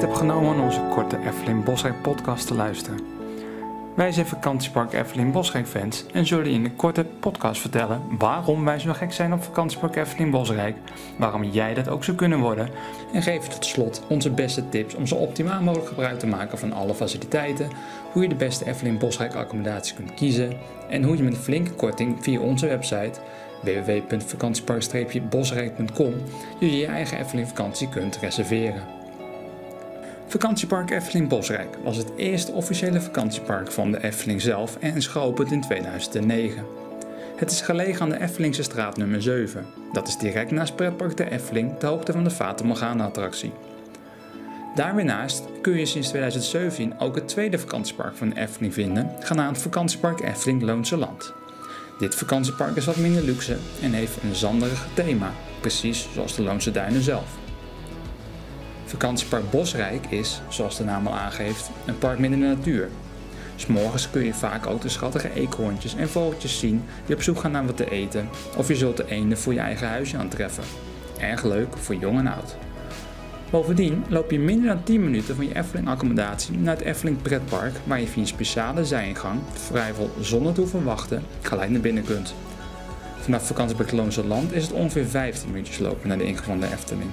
[0.00, 3.00] tijd hebt genomen om onze korte Efteling Bosrijk podcast te luisteren.
[3.94, 8.78] Wij zijn vakantiepark Efteling Bosrijk fans en zullen in een korte podcast vertellen waarom wij
[8.78, 10.76] zo gek zijn op vakantiepark Efteling Bosrijk,
[11.18, 12.68] waarom jij dat ook zou kunnen worden
[13.12, 16.72] en geven tot slot onze beste tips om zo optimaal mogelijk gebruik te maken van
[16.72, 17.68] alle faciliteiten,
[18.12, 20.52] hoe je de beste Efteling Bosrijk accommodatie kunt kiezen
[20.88, 23.20] en hoe je met een flinke korting via onze website
[23.62, 26.14] www.vakantiepark-bosrijk.com
[26.58, 28.99] je je eigen Efteling vakantie kunt reserveren.
[30.30, 35.52] Vakantiepark Efteling Bosrijk was het eerste officiële vakantiepark van de Efteling zelf en is geopend
[35.52, 36.64] in 2009.
[37.36, 39.66] Het is gelegen aan de Eftelingse straat nummer 7.
[39.92, 43.52] Dat is direct naast pretpark de Efteling, de hoogte van de Fata Morgana attractie.
[44.74, 49.10] Daar weer naast kun je sinds 2017 ook het tweede vakantiepark van de Efteling vinden,
[49.20, 51.32] genaamd Vakantiepark Efteling Loonse Land.
[51.98, 56.70] Dit vakantiepark is wat minder luxe en heeft een zanderig thema, precies zoals de Loonse
[56.70, 57.39] Duinen zelf.
[58.90, 62.88] Vakantiepark Bosrijk is, zoals de naam al aangeeft, een park midden in de natuur.
[63.56, 67.50] S'morgens kun je vaak ook de schattige eekhoorntjes en vogeltjes zien die op zoek gaan
[67.50, 70.64] naar wat te eten, of je zult de eenden voor je eigen huisje aantreffen.
[71.18, 72.56] Erg leuk voor jong en oud.
[73.50, 77.74] Bovendien loop je minder dan 10 minuten van je Efteling accommodatie naar het Efteling pretpark
[77.84, 82.34] waar je via een speciale zijingang, vrijwel zonder te hoeven wachten, gelijk naar binnen kunt.
[83.20, 86.72] Vanaf vakantiepark Loonse Land is het ongeveer 15 minuutjes lopen naar de ingang van de
[86.72, 87.10] Efteling.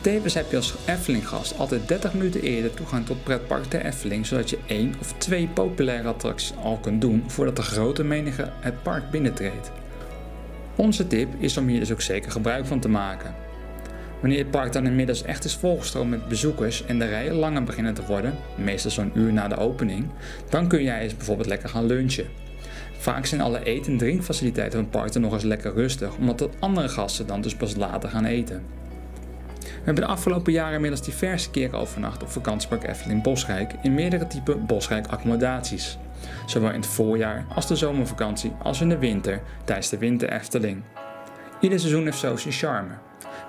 [0.00, 4.50] Tevens heb je als Efteling-gast altijd 30 minuten eerder toegang tot pretpark de Efteling, zodat
[4.50, 9.10] je één of twee populaire attracties al kunt doen voordat de grote menige het park
[9.10, 9.70] binnentreedt.
[10.76, 13.34] Onze tip is om hier dus ook zeker gebruik van te maken.
[14.20, 17.94] Wanneer het park dan inmiddels echt is volgestroomd met bezoekers en de rijen langer beginnen
[17.94, 20.06] te worden, meestal zo'n uur na de opening,
[20.48, 22.26] dan kun jij eens bijvoorbeeld lekker gaan lunchen.
[22.98, 26.38] Vaak zijn alle eten- en drinkfaciliteiten van het park dan nog eens lekker rustig, omdat
[26.38, 28.62] de andere gasten dan dus pas later gaan eten.
[29.80, 34.26] We hebben de afgelopen jaren inmiddels diverse keren overnacht op vakantiepark Efteling Bosrijk in meerdere
[34.26, 35.98] typen Bosrijk accommodaties.
[36.46, 40.82] Zowel in het voorjaar als de zomervakantie als in de winter tijdens de winter Efteling.
[41.60, 42.92] Ieder seizoen heeft zo zijn charme.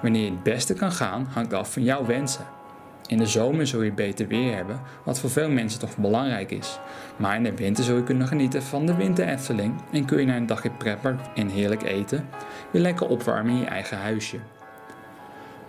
[0.01, 2.45] Wanneer je het beste kan gaan hangt af van jouw wensen.
[3.07, 6.79] In de zomer zul je beter weer hebben, wat voor veel mensen toch belangrijk is.
[7.17, 10.25] Maar in de winter zul je kunnen genieten van de winter Efteling en kun je
[10.25, 12.27] na een dagje pretpark en heerlijk eten
[12.71, 14.39] je lekker opwarmen in je eigen huisje.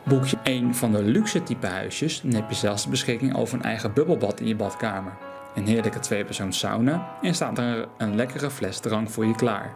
[0.04, 3.54] Boek je een van de luxe type huisjes, dan heb je zelfs de beschikking over
[3.54, 5.12] een eigen bubbelbad in je badkamer.
[5.54, 9.74] Een heerlijke tweepersoons sauna en staat er een lekkere fles drank voor je klaar.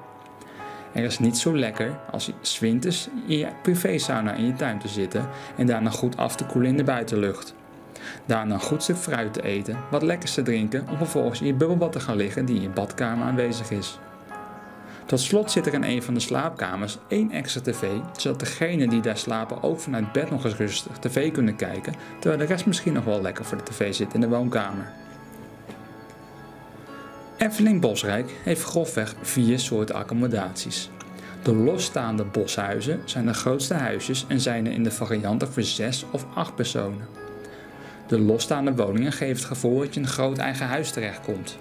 [0.92, 5.28] Er is niet zo lekker als zwinters in je privé-sauna in je tuin te zitten
[5.56, 7.54] en daarna goed af te koelen in de buitenlucht.
[8.24, 11.54] Daarna een goed stuk fruit te eten, wat lekkers te drinken om vervolgens in je
[11.54, 13.98] bubbelbad te gaan liggen die in je badkamer aanwezig is.
[15.06, 17.82] Tot slot zit er in een van de slaapkamers één extra tv,
[18.16, 22.40] zodat degenen die daar slapen ook vanuit bed nog eens rustig tv kunnen kijken, terwijl
[22.40, 24.92] de rest misschien nog wel lekker voor de tv zit in de woonkamer.
[27.36, 30.90] Efteling Bosrijk heeft grofweg vier soorten accommodaties.
[31.42, 36.04] De losstaande boshuizen zijn de grootste huisjes en zijn er in de varianten voor 6
[36.10, 37.06] of 8 personen.
[38.06, 41.58] De losstaande woningen geven het gevoel dat je in een groot eigen huis terechtkomt.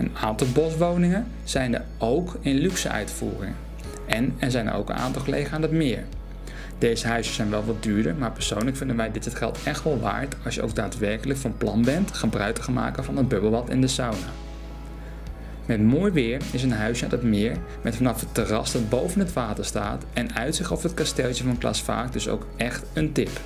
[0.00, 3.54] Een aantal boswoningen zijn er ook in luxe uitvoering.
[4.06, 6.04] En er zijn ook een aantal gelegen aan het meer.
[6.78, 10.00] Deze huizen zijn wel wat duurder, maar persoonlijk vinden wij dit het geld echt wel
[10.00, 13.68] waard als je ook daadwerkelijk van plan bent gebruik te gaan maken van het bubbelbad
[13.68, 14.32] en de sauna.
[15.66, 19.20] Met mooi weer is een huisje aan het meer met vanaf het terras dat boven
[19.20, 23.12] het water staat en uitzicht op het kasteeltje van Klaas Vaak dus ook echt een
[23.12, 23.40] tip.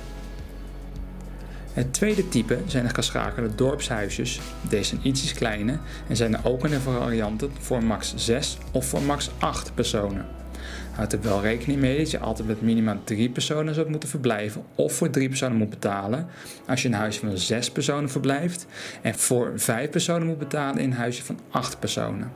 [1.75, 4.39] Het tweede type zijn de geschakelde dorpshuisjes.
[4.69, 9.29] Deze zijn ietsjes kleiner en zijn er de varianten voor max 6 of voor max
[9.37, 10.25] 8 personen.
[10.91, 14.63] Houd er wel rekening mee dat je altijd met minimaal 3 personen zult moeten verblijven
[14.75, 16.27] of voor 3 personen moet betalen
[16.67, 18.65] als je in een huisje van 6 personen verblijft
[19.01, 22.31] en voor 5 personen moet betalen in een huisje van 8 personen.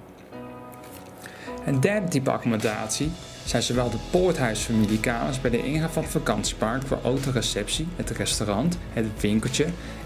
[1.64, 3.12] Het derde type accommodatie
[3.50, 8.10] zijn zowel de poorthuisfamiliekamers bij de ingang van het vakantiepark waar ook de receptie, het
[8.10, 9.66] restaurant, het winkeltje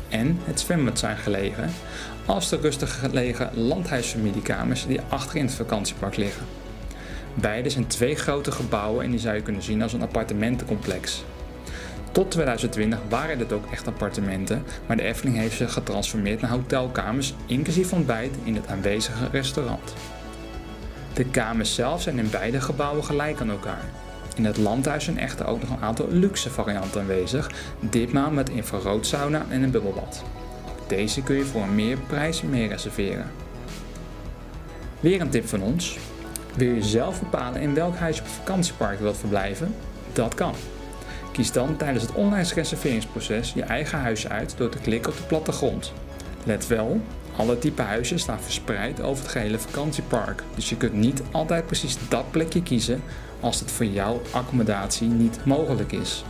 [0.09, 1.71] en het zwembad zijn gelegen,
[2.25, 6.45] als de rustig gelegen landhuisfamiliekamers die achterin het vakantiepark liggen.
[7.33, 11.23] Beide zijn twee grote gebouwen en die zou je kunnen zien als een appartementencomplex.
[12.11, 17.33] Tot 2020 waren dit ook echt appartementen, maar de Efteling heeft ze getransformeerd naar hotelkamers,
[17.45, 19.93] inclusief ontbijt in het aanwezige restaurant.
[21.13, 23.83] De kamers zelf zijn in beide gebouwen gelijk aan elkaar.
[24.35, 29.45] In het landhuis zijn echter ook nog een aantal luxe varianten aanwezig, ditmaal met infraroodsauna
[29.49, 30.23] en een bubbelbad.
[30.87, 33.31] Deze kun je voor een meer prijs meer reserveren.
[34.99, 35.97] Weer een tip van ons.
[36.55, 39.75] Wil je zelf bepalen in welk huis je op vakantiepark wilt verblijven?
[40.13, 40.53] Dat kan.
[41.31, 45.23] Kies dan tijdens het online reserveringsproces je eigen huis uit door te klikken op de
[45.23, 45.93] plattegrond.
[46.43, 47.01] Let wel,
[47.37, 51.97] alle type huizen staan verspreid over het gehele vakantiepark, dus je kunt niet altijd precies
[52.09, 53.03] dat plekje kiezen
[53.39, 56.23] als het voor jouw accommodatie niet mogelijk is.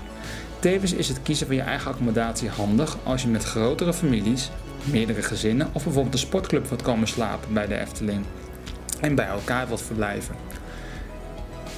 [0.60, 4.50] Tevens is het kiezen van je eigen accommodatie handig als je met grotere families,
[4.84, 8.26] meerdere gezinnen of bijvoorbeeld een sportclub wilt komen slapen bij de Efteling
[9.02, 10.36] en bij elkaar wilt verblijven.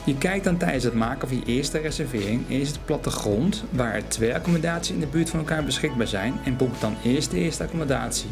[0.05, 4.07] Je kijkt dan tijdens het maken van je eerste reservering eerst de plattegrond waar er
[4.07, 7.63] twee accommodaties in de buurt van elkaar beschikbaar zijn en boek dan eerst de eerste
[7.63, 8.29] accommodatie.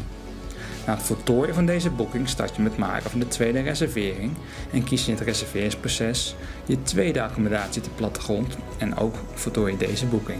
[0.86, 4.32] Na het voltooien van deze boeking start je met maken van de tweede reservering
[4.72, 6.34] en kies je in het reserveringsproces
[6.66, 10.38] je tweede accommodatie te plattegrond en ook voltooi je deze boeking.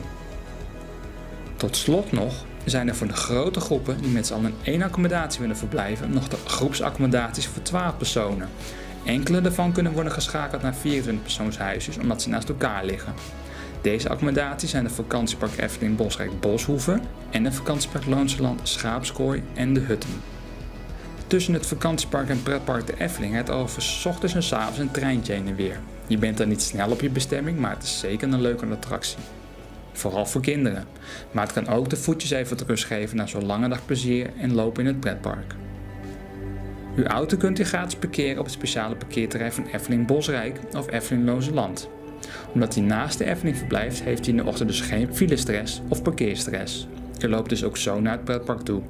[1.57, 5.41] Tot slot nog zijn er voor de grote groepen die met z'n allen één accommodatie
[5.41, 8.49] willen verblijven nog de groepsaccommodaties voor 12 personen.
[9.05, 13.15] Enkele daarvan kunnen worden geschakeld naar 24 persoonshuisjes omdat ze naast elkaar liggen.
[13.81, 19.81] Deze accommodaties zijn de vakantiepark Efteling Bosrijk Boshoeven en de vakantiepark Loonseland Schaapskooi en de
[19.81, 20.34] Hutten.
[21.35, 25.33] Tussen het vakantiepark en pretpark de Efteling rijdt over ochtends en s avonds een treintje
[25.33, 25.79] heen en weer.
[26.07, 29.19] Je bent dan niet snel op je bestemming, maar het is zeker een leuke attractie.
[29.93, 30.85] Vooral voor kinderen.
[31.31, 34.31] Maar het kan ook de voetjes even wat rust geven na zo'n lange dag plezier
[34.39, 35.55] en lopen in het pretpark.
[36.97, 41.27] Uw auto kunt u gratis parkeren op het speciale parkeerterrein van Efteling Bosrijk of Efteling
[41.27, 41.89] Lozeland.
[42.53, 46.03] Omdat hij naast de Efteling verblijft, heeft hij in de ochtend dus geen filestress of
[46.03, 46.87] parkeerstress.
[47.19, 48.83] Je loopt dus ook zo naar het pretpark toe.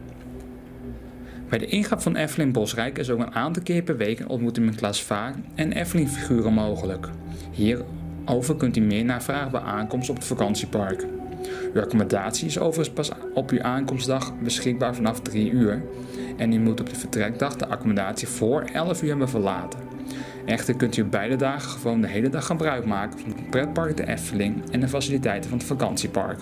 [1.49, 4.67] Bij de ingang van Efteling Bosrijk is ook een aantal keer per week een ontmoeting
[4.67, 5.07] met Klaas
[5.55, 7.09] en Efteling figuren mogelijk.
[7.51, 11.07] Hierover kunt u meer navragen bij aankomst op het vakantiepark.
[11.75, 15.83] Uw accommodatie is overigens pas op uw aankomstdag beschikbaar vanaf 3 uur
[16.37, 19.81] en u moet op de vertrekdag de accommodatie voor 11 uur hebben verlaten.
[20.45, 24.07] Echter kunt u beide dagen gewoon de hele dag gebruik maken van het pretpark de
[24.07, 26.39] Efteling en de faciliteiten van het vakantiepark.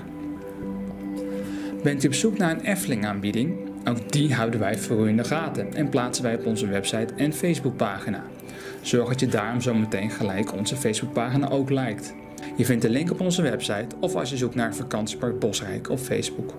[1.83, 3.72] Bent u op zoek naar een Efteling aanbieding?
[3.89, 7.15] Ook die houden wij voor u in de gaten en plaatsen wij op onze website
[7.17, 8.23] en Facebookpagina.
[8.81, 12.15] Zorg dat je daarom zometeen gelijk onze Facebookpagina ook liked.
[12.57, 15.99] Je vindt de link op onze website of als je zoekt naar vakantiepark Bosrijk op
[15.99, 16.55] Facebook.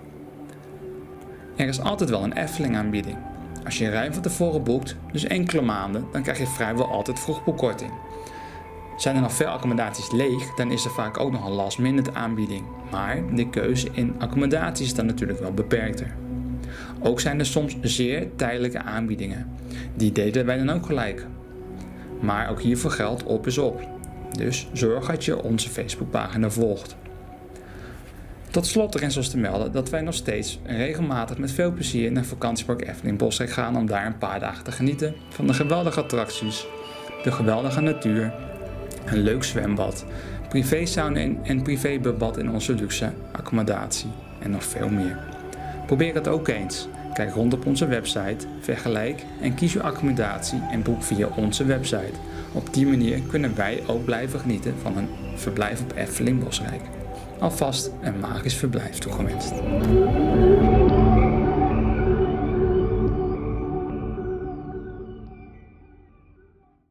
[1.56, 3.18] Er is altijd wel een Efteling aanbieding.
[3.66, 7.92] Als je ruim van tevoren boekt, dus enkele maanden, dan krijg je vrijwel altijd vroegboekkorting.
[8.98, 12.14] Zijn er nog veel accommodaties leeg, dan is er vaak ook nog een last minute
[12.14, 12.64] aanbieding.
[12.92, 16.16] Maar de keuze in accommodaties is dan natuurlijk wel beperkter.
[17.04, 19.48] Ook zijn er soms zeer tijdelijke aanbiedingen.
[19.96, 21.26] Die deden wij dan ook gelijk.
[22.22, 23.82] Maar ook hiervoor geldt op is op.
[24.38, 26.96] Dus zorg dat je onze Facebookpagina volgt.
[28.50, 32.26] Tot slot er is te melden dat wij nog steeds regelmatig met veel plezier naar
[32.26, 36.66] vakantiepark Efteling Bosrijk gaan om daar een paar dagen te genieten van de geweldige attracties,
[37.24, 38.34] de geweldige natuur,
[39.06, 40.06] een leuk zwembad,
[40.50, 44.10] privé-sauna en privébad in onze luxe accommodatie
[44.40, 45.33] en nog veel meer.
[45.86, 46.88] Probeer het ook eens.
[47.14, 52.20] Kijk rond op onze website, vergelijk en kies uw accommodatie en boek via onze website.
[52.54, 56.82] Op die manier kunnen wij ook blijven genieten van een verblijf op Efteling Bosrijk
[57.44, 59.54] alvast een magisch verblijf toegewenst.